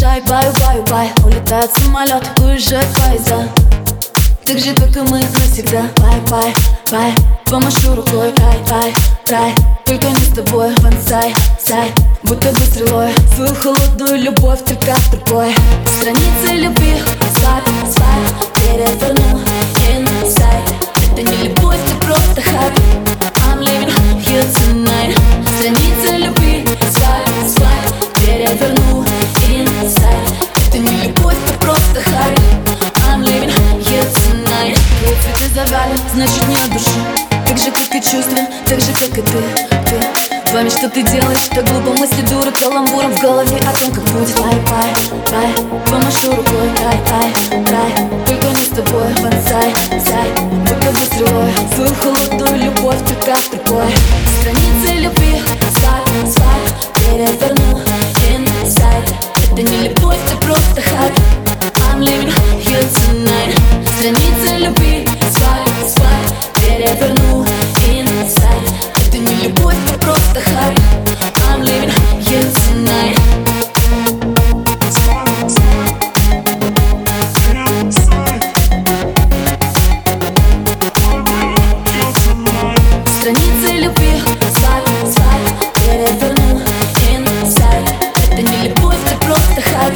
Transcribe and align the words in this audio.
Уезжай, 0.00 0.22
bye, 0.22 0.46
bye, 0.60 0.82
bye. 0.90 1.12
Улетает 1.24 1.70
самолет, 1.76 2.22
уезжает 2.40 2.86
поезда 2.94 3.48
Так 4.46 4.58
же, 4.58 4.74
как 4.74 4.96
и 4.96 5.00
мы 5.00 5.20
навсегда. 5.20 5.82
Bye, 5.98 6.20
bye, 6.30 6.54
bye. 6.90 7.14
Помашу 7.44 7.96
рукой, 7.96 8.32
рай, 8.38 8.58
рай, 8.68 8.94
рай. 9.28 9.54
Только 9.84 10.06
не 10.06 10.24
с 10.24 10.34
тобой, 10.34 10.70
бонсай, 10.82 11.34
сай 11.62 11.92
Будто 12.22 12.50
бы 12.50 12.60
стрелой. 12.60 13.10
Свою 13.34 13.54
холодную 13.54 14.22
любовь 14.22 14.60
только 14.64 14.96
другой. 15.12 15.54
Страницы 15.84 16.54
любви, 16.54 16.94
swipe, 17.36 17.64
swipe 17.94 18.09
the 31.94 32.02
high 32.02 32.34
I'm 33.08 33.22
leaving 33.22 33.50
here 33.82 34.06
tonight. 34.22 34.78
Если 35.02 35.32
ты 35.38 35.48
значит 36.12 36.48
не 36.48 36.56
от 36.56 36.70
души 36.72 37.00
Так 37.46 37.58
же, 37.58 37.70
как 37.70 37.94
и 37.94 38.00
чувства, 38.00 38.46
так 38.66 38.80
же, 38.80 38.92
как 38.92 39.18
и 39.18 39.22
ты, 39.22 39.40
ты. 39.86 40.52
Вами 40.52 40.68
что 40.68 40.88
ты 40.88 41.02
делаешь, 41.02 41.48
так 41.50 41.64
глупо 41.64 41.98
мысли 41.98 42.22
дуры 42.22 42.50
Каламбуром 42.52 43.12
в 43.12 43.20
голове 43.20 43.56
о 43.58 43.72
том, 43.78 43.90
как 43.92 44.04
будет. 44.04 44.38
Лай, 44.38 44.54
лай, 44.70 44.92
лай, 45.32 45.52
помашу 45.86 46.30
рукой. 46.30 46.68
Рай, 46.82 46.98
рай, 47.08 47.32
рай, 47.70 48.08
только 48.26 48.46
не 48.46 48.64
с 48.64 48.68
тобой. 48.68 49.08
Бонсай, 49.22 49.72
сай, 49.90 50.28
только 50.66 50.90
выстрелой 50.98 51.52
Свою 51.74 51.94
холодную 51.94 52.64
любовь, 52.64 52.98
ты 53.06 53.14
как 53.14 53.38
припой 53.50 53.92
Страницы 54.40 55.00
любви, 55.00 55.42
свайп, 55.78 56.34
свайп 56.34 56.80
Переверну 56.94 57.59
Любовь 69.42 69.74
это 69.86 69.98
просто 69.98 70.40
хай 70.40 70.74
I'm 71.48 71.62
living 71.62 71.90
here 72.20 72.44
tonight. 72.52 73.16
Страницы 83.06 83.72
любви 83.78 84.22
Свайп, 84.58 84.86
свайп, 85.10 85.46
переверну 85.86 86.60
Инсайд. 87.10 87.88
Это 88.16 88.42
не 88.42 88.68
любовь, 88.68 88.96
это 89.06 89.16
просто 89.24 89.62
хайп 89.62 89.94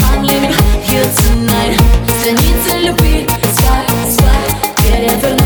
I'm 0.00 0.22
living 0.22 0.54
here 0.88 1.06
tonight. 1.16 1.80
Страницы 2.18 2.78
любви 2.78 3.28
Свайп, 3.54 3.90
свайп, 4.10 4.76
переверну 4.78 5.41